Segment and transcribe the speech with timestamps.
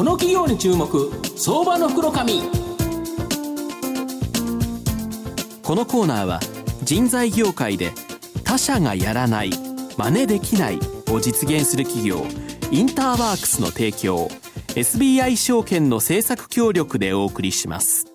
[0.00, 1.12] この企業に注目。
[1.36, 2.40] 相場の袋紙。
[5.62, 6.40] このコーナーは
[6.84, 7.92] 人材業界で
[8.42, 9.50] 他社がやらない
[9.98, 10.78] 真似できない
[11.10, 12.24] を実現する企業
[12.70, 14.30] インターワークスの提供
[14.68, 18.09] SBI 証券の政策協力でお送りします。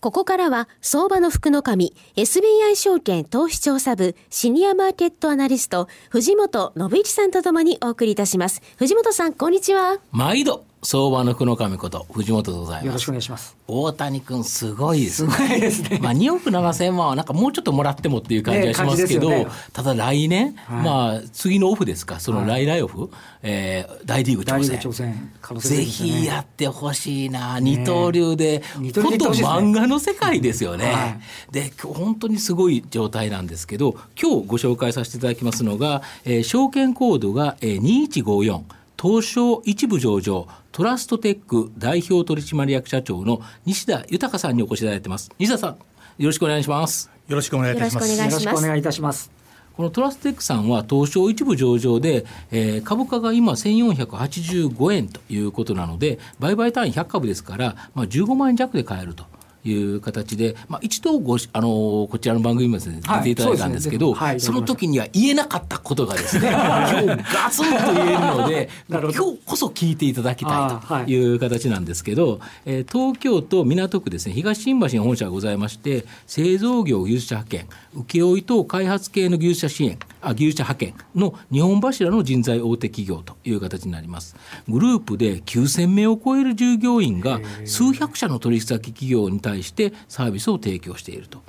[0.00, 8.62] ここからは相場の福の神 SBI 証券投資調査部シニアマーケットアナリスト藤本信一さんとともにお送りいたします。
[8.78, 9.98] 藤本さんこんにちは。
[10.10, 10.69] 毎度。
[10.82, 12.86] 相場の福の神こと藤本でございます。
[12.86, 13.56] よろしくお願いします。
[13.68, 15.30] 大谷君すごいですね。
[15.30, 15.98] すごいですね。
[16.00, 23.10] まあ2億7千万はなんかもうちょっともらってもっていう感じがしますけど、ねね、ただ来年、はい、まあ次のオフですか、その来来オフ、はい、
[23.42, 24.78] えー、大リーグ挑戦。
[24.78, 30.86] 挑戦ね、ぜひやってほしいな、二刀流で、ね、本当漫画の世界ですよね。
[30.86, 31.08] は
[31.50, 38.79] い、で、今日本当にすごい状態なんですけど、今日ご紹介させていただきますのが、えー、証券コードが、えー、2154。
[39.00, 45.30] 東証一部上場トラストテック代表取締役社長の西田豊さんにお越しいただいてます。
[45.38, 45.78] 西田さんよ
[46.18, 47.10] ろしくお願いします。
[47.26, 48.18] よろしくお願いいたします。
[48.18, 49.30] よろしくお願いいたします。
[49.74, 59.24] このトラストテックさんは東証一部上場で、えー、株価が今1485円ということなので売買単位100株ですから、まあ、15万円弱で買えると
[59.64, 71.34] いう形で、まあ、一度ごあのこちらの番組もですね、出ていただいたんですけど、はいその時には言えなかったことがですね今日ガツンと言えるので 今日こそ聞いていただきたいとい。
[71.34, 77.66] う形なんですけど、えー、東京都港区ですね東新橋に本社がございまして製造業技術者派遣
[78.06, 84.36] 請負等開発系の技術者支援あ技術者派遣の日本柱の人材大手企業という形になります。
[84.68, 91.42] グループで9000名を超える従業員が数百社の取引先企業に対してサービスを提供していると。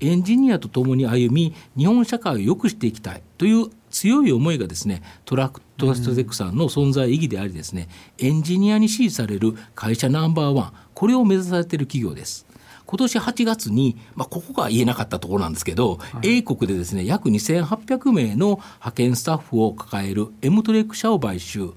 [0.00, 12.46] エンジニアと共に歩み日本社会を良くしていきたいという強い思いがですねトラクトストテックさんの存在意義でありですねエンジニアに支持される会社ナンバーワンこれを目指されている企業です。
[12.86, 21.72] 今年8月に、まあ、ここが言えなかったところなんですけど、はい、英国でですね約2800名の派遣スタッフを抱えるエムトレック社を買収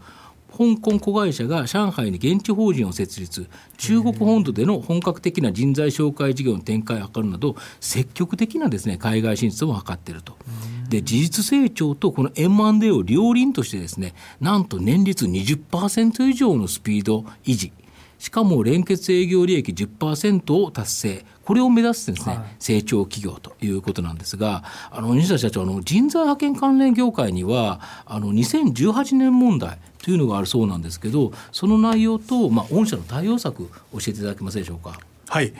[0.58, 10.38] 香港子会社が上海に現地法人を設立中国本土での本格的な人材紹介事業の展開を図るなど積極的なですね海外進出を図っていると。
[10.90, 17.72] で事実成長とこの M&A を両輪としてですねなんと年率20%以上のスピード維持
[18.20, 21.26] しかも連結営業利益10%を達成。
[21.44, 35.00] これを目指すですね、はい、成長企業ということなんですがあの西田社長の人材派遣関連業界にはあの2018年問題というのがあるそうなんですけどその内容と、まあ、御社の対応策教えていただけますでしょうか？
[35.28, 35.54] はい。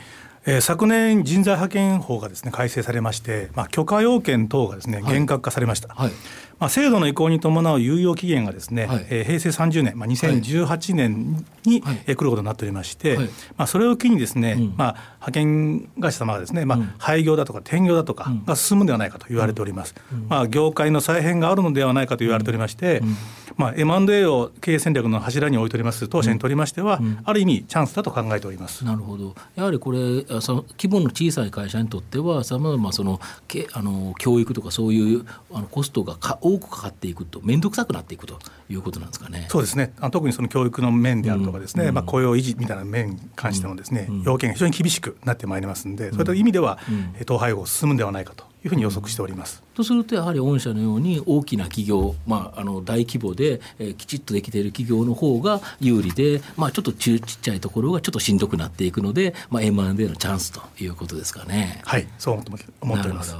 [0.46, 6.16] えー、昨年人材派遣法がですね改正されまして、まあ、許可要件等がですね厳格化されました、はいはい、
[6.60, 13.26] まあ、制度の移行に伴う猶予期限がですね、はい、えー、平成30年、まあ、2018年に、はい、えー、来ることになっておりまして、はい、
[13.56, 23.16] まあ、それを機にですね、うん、まあ、派遣会社様がですね、まあ、廃業だとか転業だとかが進むんではないかと言われております、うん、まあ、業界の再編があるのではないかと言われておりまして、うん、
[23.56, 28.84] まあ、M&A を経営戦略の柱に置いております当社にとりましては、ある意味チャンスだと考えております。
[28.84, 29.34] なるほど。
[29.54, 38.38] やはりこれその規模の小さい会社にとってはさまざまそのけあの教育とかそういうあのコストがか多くかかっていくと面倒くさくなっていくと
[38.68, 39.46] いうことなんですかね。
[39.48, 39.92] そうですね。
[40.10, 46.78] 特にその教育の面であるとかですね、うん、まあ雇用維持みたいな面に関してもですね、うん、要件が非常に厳しくなってまいりますので、そういった意味では、
[47.22, 49.62] 統廃合進むんではないかというふうに予測しております。
[49.74, 61.80] とするとやはり御社のように大きな企業、まあ、あの大規模で、えー、きちっとできている企業の方が有利で、まあ、ちょっとちっちゃいところがちょっとしんどくなっていくので、まあ、M&A のチャンスということですかね。
[61.84, 63.34] はいそう思って思っております。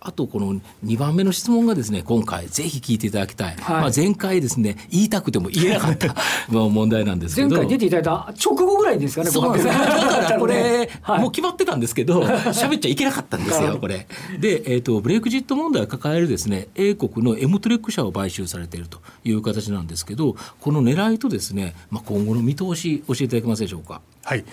[0.00, 6.14] あとこの2番目の質問がですね今回ぜひ聞いていただきたい、はい、まあ、前回ですね言いたくても言えなかった。
[6.48, 7.48] 問題なんですけど。
[7.48, 9.72] 前回出ていただいた直後ぐらいですかねそうですね。
[9.72, 14.06] だからこれ、はい、もう決まってたんですけど喋っちゃいけなかったんですよこれ。
[14.38, 24.00] で、えーと、ブレイクジット問題を抱えるですね英国のエムトレック社を買収されているという形なんですけどこの狙いとですね、まあ、今後の見通し教えていただけますでしょうか？
[24.24, 24.44] はい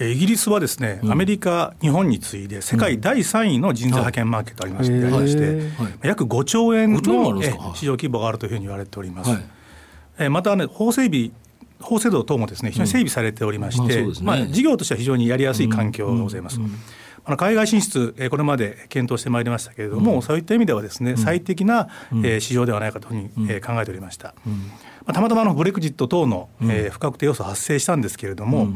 [0.00, 7.00] イギリスはですね、アメリカ、日本に次いで世界第3位の人材派遣マーケットありまして、まして、約5兆円の
[7.74, 9.30] 市場規模があるというふうに言われております。
[9.30, 11.30] はい、また、ね、法整備
[11.80, 16.58] 法制度等もですね非常に整備されておりまして、まあ、事業としては非常にやりやすい環境がございます。
[17.26, 21.88] あの海外進出、これまで検討してまいりましたけれども、そういった意味ではですね、最適な、
[22.38, 24.34] 市場ではないかというふうに、考えておりました。
[25.10, 26.50] たまたまのブレクジット等の、
[26.90, 28.74] 不確定要素発生したんですけれども、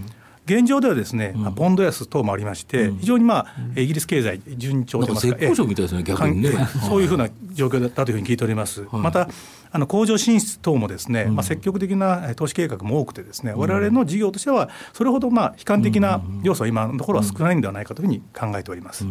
[0.48, 5.30] 現状ではですね、まあ、ポンド安等もありまして、非常にまあイギリス経済順調といいます。
[5.30, 6.50] か、絶好調みたいですね、逆にね。
[6.88, 8.86] そういうふうな状況だったというふうに聞いております。
[8.90, 9.28] また
[9.70, 19.04] あの工場進出等もですね、まあ、積極的な投資計画も多くてですね、われわれの事業としてはそれほどまあ悲観的な要素は今のところは少ないんではないかというふうに考えております。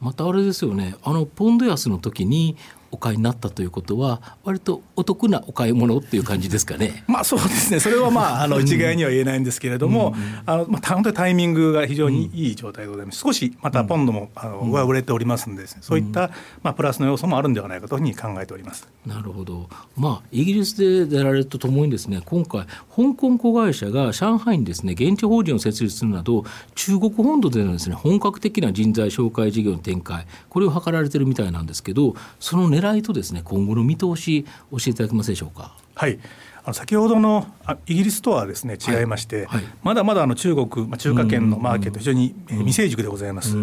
[0.00, 2.56] またあれですよねあのポンド安の時に
[2.92, 7.02] お買いになったということは割とお得なお買い物っていう感じですかね。
[7.08, 7.80] まあそうですね。
[7.80, 10.14] それはまあ あの一概には言えないんですけれども、
[10.46, 13.18] あのまあ本当にタイミングが非常にいい状態でございます。
[13.18, 16.30] 少しまたポンドもあの上振れておりますんで、ね、そういった
[16.62, 18.86] まあプラスの要素もあるんではないかというふうに考えております。
[19.06, 19.68] なるほど。
[19.96, 26.44] まあイギリスでやられるとともにですね、今回香港子会社が上海にですね現地法人を設立するなど
[26.74, 35.76] 中国本土でのですね本格的な人材紹介事業の展開これを図られてるみたいなんですけど、その狙いとですね今今後の見通し教えていただけますでしょうか？
[35.94, 36.18] はい。
[36.64, 37.46] あの先ほどの
[37.86, 39.60] イギリスとはですね違いまして、はい。
[39.60, 43.56] はい、まだまだあの中国、まあ、中華圏のマーケット、非常に未成熟でございます。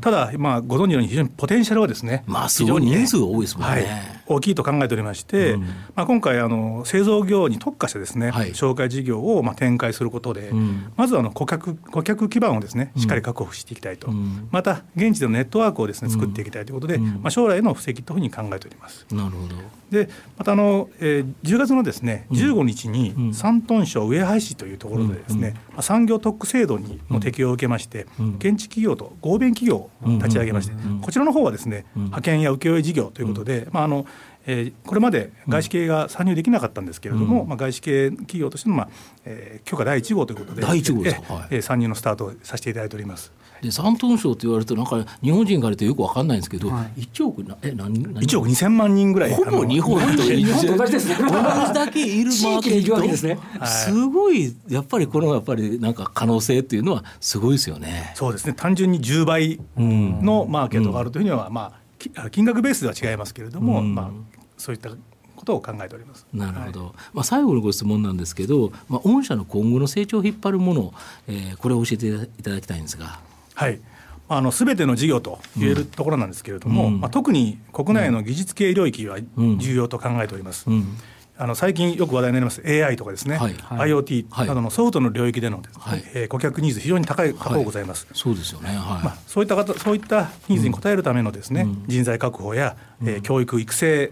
[0.00, 3.74] ただ、まあ、ご存知のように、非常にポテンシャルはですね、まあ、非常に人数が多いですもんね。
[3.74, 3.86] はい、
[4.26, 5.56] 大きいと考えておりまして、
[5.94, 10.52] まあ、今回あの、製造業に特化してですね、紹介事業をまあ展開することで、
[10.96, 14.10] まずあの顧客顧客基盤をですねしっかり確保していきたいと、
[14.50, 19.06] また現地でのネットワークをですね作っていきたいということで、まあ、将来の布石というふうに考えております。
[19.12, 19.56] なるほど。
[19.90, 28.06] でまたあの、えー、10月のですね15日に山東省上海市というところでですね、うん、産業特区制度にの適用を受けまして、
[28.38, 34.06] 現地企業と合弁企業を立ち上げまして、こちらの方はですね派遣や請負事業ということで、まああの
[34.46, 38.88] えー、これまで外資系が参入できなかったんですけれども、うん、まあ、外資系企業としての、まあ
[39.24, 43.32] えー、許可第1号ということで第1号ですか、はい、参入のスタートをさせていただいております。
[43.62, 49.34] で山東省と言われるとなんか日本人から言うとよく分かんないんですけど、はい、1億なえ何何？1億2000万人ぐらい。
[49.34, 49.98] ほぼ日本。
[50.16, 51.16] と日本と同じですね。
[51.18, 51.32] 同じ
[51.72, 58.12] だけいるマーケットですね、すごいやっぱりこのやっぱりなんか可能性っていうのはすごいですよね。
[58.14, 58.52] そうですね。
[58.54, 61.86] 単純に10倍のマーケットがあるというには、まあ
[62.30, 64.90] 金額ベースでは違いますけれども、まあそういった
[65.36, 66.26] ことを考えております。
[66.32, 70.94] なるほど、はい、まあ、最後のご質問なんですけど、まあ、御社の今後の成長を引っ張るもの、
[71.28, 73.20] えー、これを教えていただきたいんですが。
[73.54, 73.80] はい。
[74.28, 80.64] あの全ての事業と言えるところなんですけれども、うん、まあ、特に国内の技術系領域は重要と考えております。
[80.66, 80.98] うんうん
[81.38, 83.54] あの最近よく話題になります AI とかですね、はい。
[83.54, 88.06] はい、IoT などのソフトの領域での、はい、えー、顧客ニーズ非常に高い高うございます。
[88.12, 88.74] そうですよね。
[88.74, 94.10] まあそういった方そういったニーズに応えるためのですね、うん、人材確保や、えー、教育育成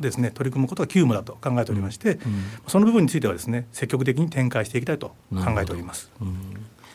[0.00, 2.18] ですね取り組むことが急務だと考えておりまして、
[2.66, 6.10] その部分についてはですね積極的に展開していきたいと考えております。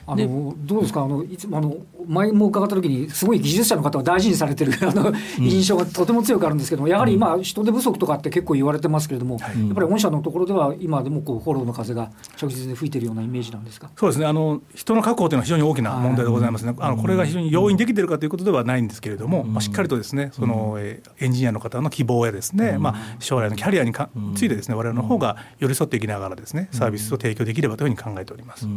[0.05, 1.01] あのどうですか？
[1.03, 1.77] あのいつもあの
[2.07, 13.89] 前も伺った時にすごい技術者の方は大事にされてる あの印象がとても強くあるんですけどもやはり今人手不足とかって結構言われてますけれども、やっぱり御社のところでは今でもこうフォローの風が着実に吹いてるようなイメージなんですか？
[13.95, 14.25] そうですね。
[14.25, 28.65] あの人の確保というのは非常に大きな問題でございますね、あのこれが非常に容易にできているかということではないんですけれども、まあ、しっかりとですねその、えエンジニアの方の希望やですね、まあ、将来のキャリアにかついてですね我々の方が寄り添っていきながらですねサービスを提供できればというふうに考えております。
[28.65, 28.73] はい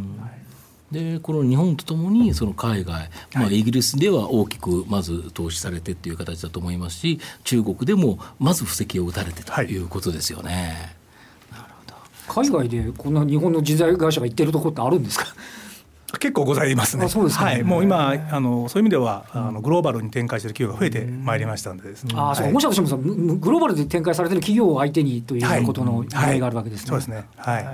[0.91, 9.77] でこの日本とともにその海外、まあ、イギリスでは大きくまず投資されてっていう形だと思いますし中国でもまず布石を打たれてとい。
[9.77, 10.95] うことですよね。
[11.51, 12.41] はい、なるほど。
[12.41, 15.25] 海外でこんな日本の人材会社が行ってるところってあるんですか？
[16.19, 17.09] 結構ございますね。
[17.09, 22.13] そうですね、はい、もう今あのそういう意味ではあのグローバルに展開している企業が増えてまいりましたんでですね。
[22.15, 22.97] あ、そう、もしかしても
[23.35, 26.87] グローバルで展開されている企業を相手にということの意味があるわけですね。
[26.87, 27.25] そうですね。
[27.35, 27.65] はい。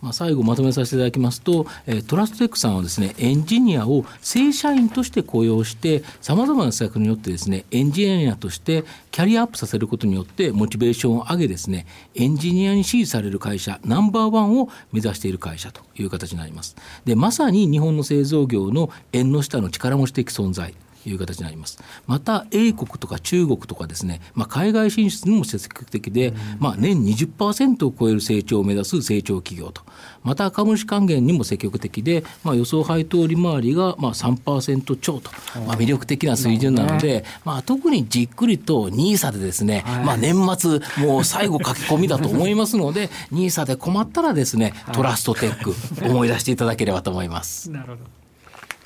[0.00, 16.76] まあ、最後まとめさせていただきますと、えー、トラストテックさんはですねエンジニアを正社員として雇用してさまざまな施策によってですねエンジニアとしてキャリアアップさせることによってモチベーションを上げですねエンジニアに支持される会社ナンバーワンを目指している会社という形になります。
[17.04, 20.74] でまさに日本の製造業の縁の下の力持ち的存在
[21.06, 21.78] いう形になります。
[22.06, 29.82] また英国とか中国とかですね、まあ、海外進出にも積極的で、まあ、年20%を超える成長を目指す成長企業と、
[30.22, 35.30] また株主還元にも積極的で、まあ、予想配当利回りがまあ3%超と、
[35.66, 45.74] まあ、魅力的な水準なので、まあ、特にじっくりと NISA でですね、まあ、年末、もう最後書き込みだと思いますので、 NISA で困ったらですね、トラストテック、
[46.04, 47.70] 思い出していただければと思います。
[47.72, 48.27] なるほど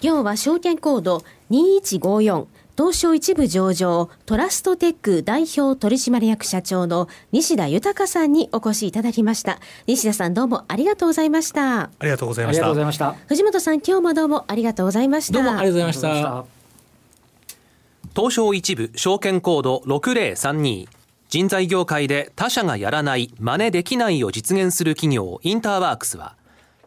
[0.04, 9.61] 今日は証券コード2154東証一部上場トラストテック代表取締役社長の西田豊さんにお越しいただきました。
[9.87, 11.82] 西田さんどうもありがとうございました。
[11.82, 13.12] ありがとうございました。
[13.28, 15.35] 藤本さん今日もどうもありがとうございました。
[15.35, 16.44] どうもありがとうございました。
[18.16, 20.88] 東証一部証券コード6032
[21.28, 26.35] 人材業界で他社がやらない真似できないを実現する企業インターワークスは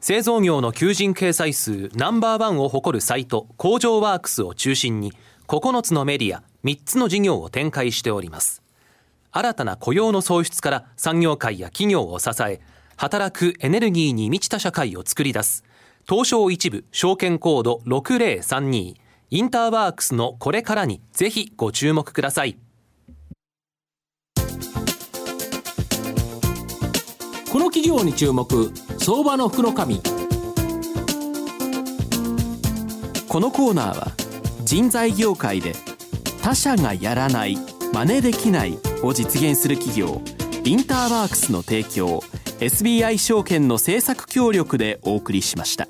[0.07, 5.13] 製造業の求人掲載数ナンバーワンを誇るサイト工場ワークスを中心に
[5.47, 8.61] 9つのメディア3つの事業を展開しております。
[9.31, 12.61] 新たな雇用の創出から産業界や企業を支え
[12.97, 15.63] 働くエネルギーに満ちた社会を作り出す。
[16.07, 18.93] 東証一部証券コード6032
[19.31, 22.59] インターワークスのこれからにぜひご注目ください。
[27.55, 30.01] この企業に注目相場の福の神
[33.29, 34.11] このコーナーは
[34.65, 35.71] 人材業界で
[36.43, 37.55] 他社がやらない
[37.93, 40.21] 真似できないを実現する企業
[40.65, 42.19] インターワークスの提供
[42.59, 45.87] SBI 証券の政策協力でお送りしました。